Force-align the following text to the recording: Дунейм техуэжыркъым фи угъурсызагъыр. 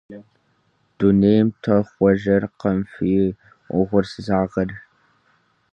Дунейм 0.97 1.47
техуэжыркъым 1.63 2.79
фи 2.93 3.13
угъурсызагъыр. 3.77 4.69